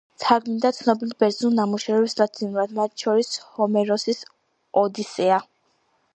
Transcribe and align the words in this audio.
თარგმნიდა 0.21 0.69
ცნობილ 0.77 1.11
ბერძნულ 1.23 1.53
ნამუშევრებს 1.59 2.15
ლათინურად, 2.21 2.73
მათ 2.81 3.05
შორის 3.05 3.31
ჰომეროსის 3.59 4.25
ოდისეა. 4.85 5.41